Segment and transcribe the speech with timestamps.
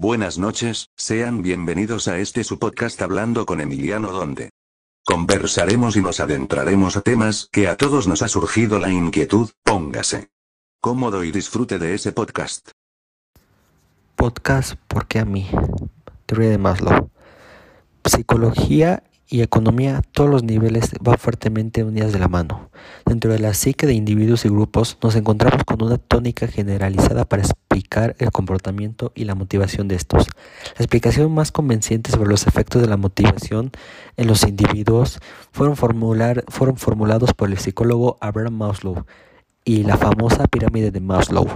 [0.00, 4.48] Buenas noches, sean bienvenidos a este su podcast Hablando con Emiliano donde
[5.04, 10.30] conversaremos y nos adentraremos a temas que a todos nos ha surgido la inquietud, póngase
[10.80, 12.70] cómodo y disfrute de ese podcast.
[14.16, 15.50] Podcast ¿Por qué a mí?
[16.24, 17.10] Teoría de Maslow.
[18.02, 22.68] Psicología y economía, todos los niveles van fuertemente unidas de la mano.
[23.06, 27.42] Dentro de la psique de individuos y grupos nos encontramos con una tónica generalizada para
[27.42, 30.26] explicar el comportamiento y la motivación de estos.
[30.76, 33.70] La explicación más convenciente sobre los efectos de la motivación
[34.16, 35.20] en los individuos
[35.52, 39.04] fueron, fueron formulados por el psicólogo Abraham Maslow
[39.64, 41.46] y la famosa pirámide de Maslow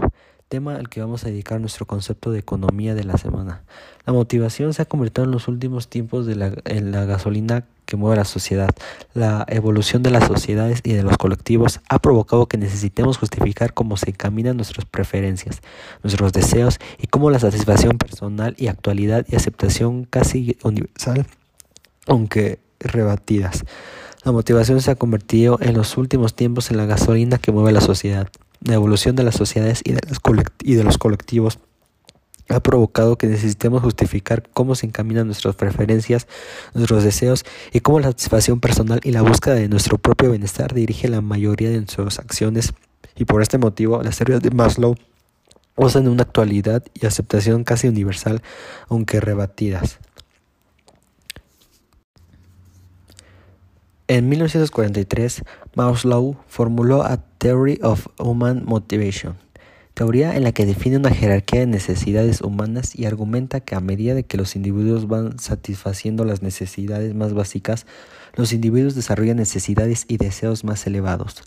[0.48, 3.62] tema al que vamos a dedicar nuestro concepto de economía de la semana.
[4.07, 8.25] La motivación se ha convertido en los últimos tiempos en la gasolina que mueve la
[8.25, 8.71] sociedad.
[9.12, 13.97] La evolución de las sociedades y de los colectivos ha provocado que necesitemos justificar cómo
[13.97, 15.61] se encaminan nuestras preferencias,
[16.02, 21.27] nuestros deseos y cómo la satisfacción personal y actualidad y aceptación casi universal,
[22.07, 23.65] aunque rebatidas.
[24.24, 27.83] La motivación se ha convertido en los últimos tiempos en la gasolina que mueve la
[27.83, 28.29] sociedad.
[28.65, 31.59] La evolución de las sociedades y de, los colectivos
[32.48, 36.26] ha provocado que necesitemos justificar cómo se encaminan nuestras preferencias,
[36.74, 41.09] nuestros deseos y cómo la satisfacción personal y la búsqueda de nuestro propio bienestar dirige
[41.09, 42.74] la mayoría de nuestras acciones
[43.16, 44.96] y por este motivo las teorías de Maslow
[45.76, 48.43] usan una actualidad y aceptación casi universal,
[48.88, 49.99] aunque rebatidas.
[54.07, 59.37] En 1943, Maslow formuló a Theory of Human Motivation,
[59.95, 64.12] teoría en la que define una jerarquía de necesidades humanas y argumenta que a medida
[64.12, 67.87] de que los individuos van satisfaciendo las necesidades más básicas,
[68.34, 71.43] los individuos desarrollan necesidades y deseos más elevados.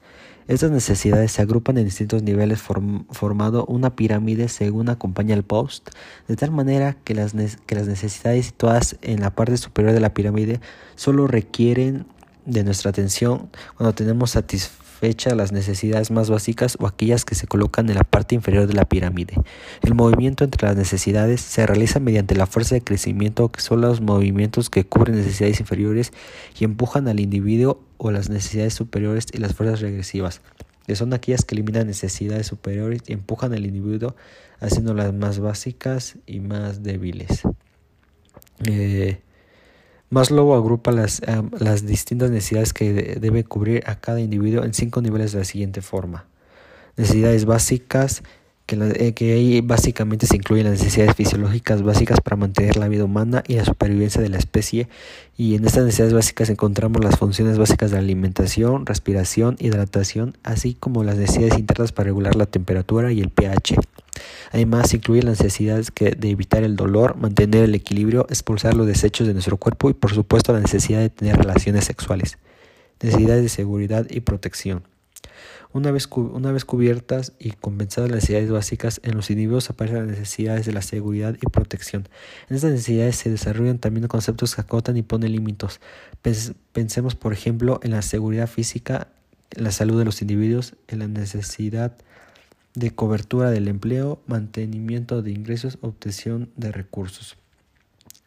[0.47, 5.89] Estas necesidades se agrupan en distintos niveles formando una pirámide según acompaña el post,
[6.27, 7.35] de tal manera que las,
[7.67, 10.59] que las necesidades situadas en la parte superior de la pirámide
[10.95, 12.07] solo requieren
[12.47, 17.89] de nuestra atención cuando tenemos satisfechas las necesidades más básicas o aquellas que se colocan
[17.89, 19.35] en la parte inferior de la pirámide.
[19.83, 24.01] El movimiento entre las necesidades se realiza mediante la fuerza de crecimiento que son los
[24.01, 26.13] movimientos que cubren necesidades inferiores
[26.57, 30.41] y empujan al individuo o las necesidades superiores y las fuerzas regresivas,
[30.87, 34.15] que son aquellas que eliminan necesidades superiores y empujan al individuo
[34.59, 37.43] haciéndolas más básicas y más débiles.
[38.65, 39.19] Eh,
[40.09, 41.21] Maslow agrupa las,
[41.59, 45.81] las distintas necesidades que debe cubrir a cada individuo en cinco niveles de la siguiente
[45.81, 46.25] forma.
[46.95, 48.23] Necesidades básicas,
[48.65, 53.43] que, eh, que básicamente se incluyen las necesidades fisiológicas básicas para mantener la vida humana
[53.47, 54.87] y la supervivencia de la especie.
[55.35, 61.03] Y en estas necesidades básicas encontramos las funciones básicas de alimentación, respiración, hidratación, así como
[61.03, 63.75] las necesidades internas para regular la temperatura y el pH.
[64.51, 69.33] Además, incluye las necesidades de evitar el dolor, mantener el equilibrio, expulsar los desechos de
[69.33, 72.37] nuestro cuerpo y, por supuesto, la necesidad de tener relaciones sexuales.
[73.01, 74.83] Necesidades de seguridad y protección.
[75.73, 80.17] Una vez, una vez cubiertas y compensadas las necesidades básicas, en los individuos aparecen las
[80.17, 82.07] necesidades de la seguridad y protección.
[82.49, 85.81] En estas necesidades se desarrollan también conceptos que acotan y ponen límites.
[86.71, 89.09] Pensemos, por ejemplo, en la seguridad física,
[89.51, 91.97] en la salud de los individuos, en la necesidad
[92.77, 97.35] de cobertura del empleo, mantenimiento de ingresos, obtención de recursos.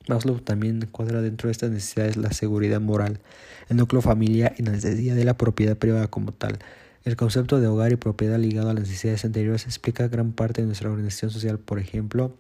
[0.09, 3.21] Maslow también encuadra dentro de estas necesidades la seguridad moral,
[3.69, 6.59] el núcleo familiar y la necesidad de la propiedad privada como tal.
[7.05, 10.67] El concepto de hogar y propiedad ligado a las necesidades anteriores explica gran parte de
[10.67, 12.35] nuestra organización social, por ejemplo,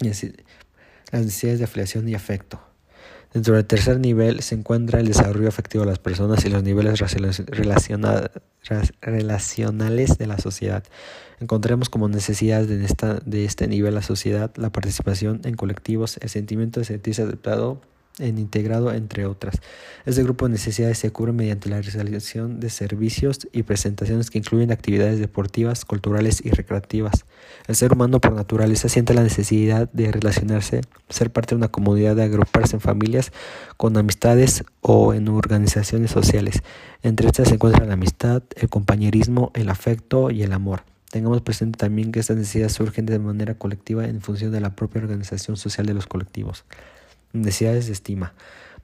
[0.00, 0.22] las
[1.12, 2.62] necesidades de afiliación y afecto.
[3.32, 6.98] Dentro del tercer nivel se encuentra el desarrollo afectivo de las personas y los niveles
[9.00, 10.84] relacionales de la sociedad.
[11.40, 16.30] Encontremos como necesidades de, esta, de este nivel la sociedad, la participación en colectivos, el
[16.30, 17.80] sentimiento de sentirse aceptado,
[18.18, 19.60] en integrado entre otras.
[20.04, 24.72] Este grupo de necesidades se cubre mediante la realización de servicios y presentaciones que incluyen
[24.72, 27.26] actividades deportivas, culturales y recreativas.
[27.66, 32.16] El ser humano por naturaleza siente la necesidad de relacionarse, ser parte de una comunidad,
[32.16, 33.32] de agruparse en familias,
[33.76, 36.62] con amistades o en organizaciones sociales.
[37.02, 40.84] Entre estas se encuentran la amistad, el compañerismo, el afecto y el amor.
[41.10, 45.02] Tengamos presente también que estas necesidades surgen de manera colectiva en función de la propia
[45.02, 46.64] organización social de los colectivos.
[47.32, 48.34] Necesidades de estima.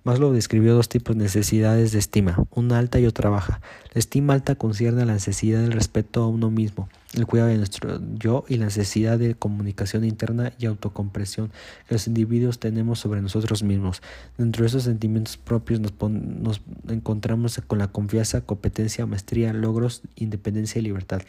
[0.05, 3.61] Maslow describió dos tipos de necesidades de estima, una alta y otra baja.
[3.94, 7.56] La estima alta concierne a la necesidad del respeto a uno mismo, el cuidado de
[7.56, 11.53] nuestro yo y la necesidad de comunicación interna y autocompresión
[11.87, 14.03] que los individuos tenemos sobre nosotros mismos.
[14.39, 20.81] Dentro de esos sentimientos propios nos, nos encontramos con la confianza, competencia, maestría, logros, independencia
[20.81, 21.23] y libertad.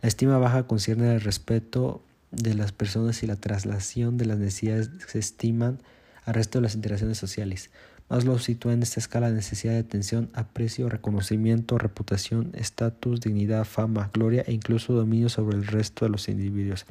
[0.00, 2.02] La estima baja concierne al respeto
[2.32, 5.78] de las personas y la traslación de las necesidades se estiman
[6.24, 7.70] al resto de las interacciones sociales.
[8.08, 14.10] Maslow sitúa en esta escala la necesidad de atención, aprecio, reconocimiento, reputación, estatus, dignidad, fama,
[14.12, 16.84] gloria e incluso dominio sobre el resto de los individuos.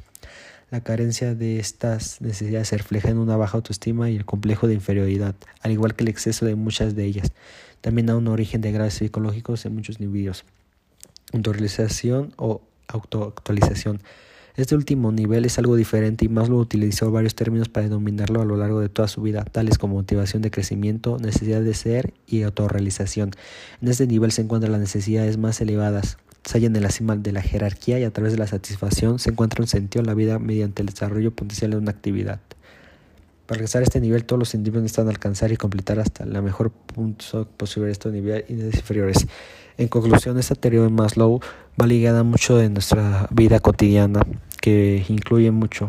[0.72, 4.74] La carencia de estas necesidades se refleja en una baja autoestima y el complejo de
[4.74, 7.32] inferioridad, al igual que el exceso de muchas de ellas.
[7.82, 10.44] También da un origen de graves psicológicos en muchos individuos.
[11.34, 14.00] Autorización o autoactualización.
[14.54, 18.58] Este último nivel es algo diferente y Maslow utilizó varios términos para denominarlo a lo
[18.58, 23.30] largo de toda su vida, tales como motivación de crecimiento, necesidad de ser y autorrealización.
[23.80, 27.32] En este nivel se encuentran las necesidades más elevadas, se hallan en la cima de
[27.32, 30.38] la jerarquía y a través de la satisfacción se encuentra un sentido en la vida
[30.38, 32.40] mediante el desarrollo potencial de una actividad.
[33.46, 37.48] Para alcanzar este nivel, todos los individuos necesitan alcanzar y completar hasta la mejor punto
[37.56, 39.26] posible de estos niveles inferiores.
[39.78, 41.40] En conclusión, esta teoría de Maslow
[41.80, 44.22] va ligada mucho de nuestra vida cotidiana,
[44.60, 45.88] que incluye mucho.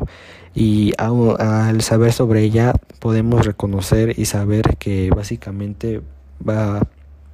[0.56, 6.01] Y al saber sobre ella, podemos reconocer y saber que básicamente
[6.47, 6.81] va,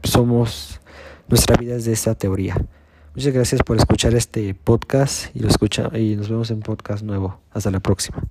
[0.04, 0.80] somos,
[1.28, 2.56] nuestra vida es de esta teoría.
[3.16, 7.40] Muchas gracias por escuchar este podcast y, lo escucha, y nos vemos en podcast nuevo.
[7.52, 8.24] Hasta la próxima.